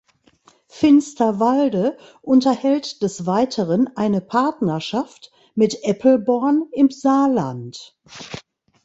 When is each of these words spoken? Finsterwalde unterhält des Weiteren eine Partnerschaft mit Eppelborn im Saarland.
Finsterwalde 0.67 1.95
unterhält 2.23 3.03
des 3.03 3.27
Weiteren 3.27 3.87
eine 3.97 4.19
Partnerschaft 4.19 5.31
mit 5.53 5.83
Eppelborn 5.83 6.67
im 6.73 6.89
Saarland. 6.89 7.95